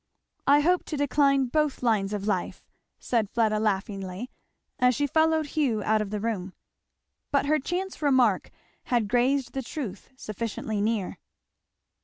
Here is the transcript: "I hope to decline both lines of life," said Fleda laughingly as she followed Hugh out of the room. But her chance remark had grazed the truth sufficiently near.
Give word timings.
"I 0.47 0.61
hope 0.61 0.83
to 0.85 0.97
decline 0.97 1.45
both 1.49 1.83
lines 1.83 2.11
of 2.11 2.25
life," 2.25 2.65
said 2.97 3.29
Fleda 3.29 3.59
laughingly 3.59 4.31
as 4.79 4.95
she 4.95 5.05
followed 5.05 5.45
Hugh 5.45 5.83
out 5.83 6.01
of 6.01 6.09
the 6.09 6.19
room. 6.19 6.55
But 7.31 7.45
her 7.45 7.59
chance 7.59 8.01
remark 8.01 8.49
had 8.85 9.07
grazed 9.07 9.53
the 9.53 9.61
truth 9.61 10.09
sufficiently 10.17 10.81
near. 10.81 11.19